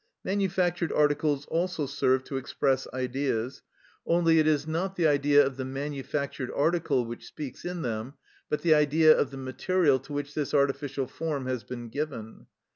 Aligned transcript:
Manufactured 0.23 0.91
articles 0.91 1.45
also 1.45 1.85
serve 1.85 2.23
to 2.23 2.37
express 2.37 2.87
Ideas, 2.91 3.61
only 4.03 4.39
it 4.39 4.47
is 4.47 4.65
not 4.65 4.95
the 4.95 5.05
Idea 5.05 5.45
of 5.45 5.57
the 5.57 5.63
manufactured 5.63 6.49
article 6.55 7.05
which 7.05 7.27
speaks 7.27 7.63
in 7.65 7.83
them, 7.83 8.15
but 8.49 8.63
the 8.63 8.73
Idea 8.73 9.15
of 9.15 9.29
the 9.29 9.37
material 9.37 9.99
to 9.99 10.11
which 10.13 10.33
this 10.33 10.55
artificial 10.55 11.05
form 11.05 11.45
has 11.45 11.63
been 11.63 11.89
given. 11.89 12.47